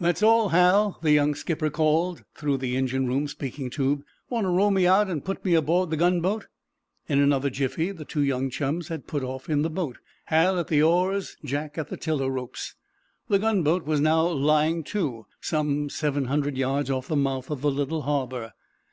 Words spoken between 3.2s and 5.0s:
speaking tube. "Want to row me